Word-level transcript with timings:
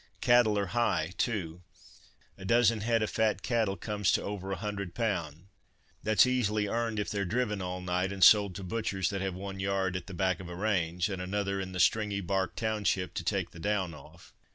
Cattle 0.19 0.57
are 0.57 0.65
high, 0.73 1.13
too. 1.19 1.61
A 2.35 2.43
dozen 2.43 2.81
head 2.81 3.03
of 3.03 3.11
fat 3.11 3.43
cattle 3.43 3.77
comes 3.77 4.11
to 4.13 4.23
over 4.23 4.51
a 4.51 4.55
hundred 4.55 4.95
pound—that's 4.95 6.25
easy 6.25 6.67
earned 6.67 6.97
if 6.97 7.11
they're 7.11 7.23
driven 7.23 7.61
all 7.61 7.81
night, 7.81 8.11
and 8.11 8.23
sold 8.23 8.55
to 8.55 8.63
butchers 8.63 9.11
that 9.11 9.21
have 9.21 9.35
one 9.35 9.59
yard 9.59 9.95
at 9.95 10.07
the 10.07 10.15
back 10.15 10.39
of 10.39 10.49
a 10.49 10.55
range, 10.55 11.07
and 11.07 11.21
another 11.21 11.61
in 11.61 11.71
the 11.73 11.79
stringy 11.79 12.19
bark 12.19 12.55
township, 12.55 13.13
to 13.13 13.23
take 13.23 13.51
the 13.51 13.59
down 13.59 13.93
off." 13.93 14.33